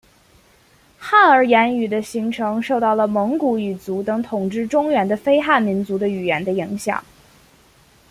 [0.97, 7.05] 汉儿言语的形成受到了蒙古语族等统治中原的非汉民族的语言的影响。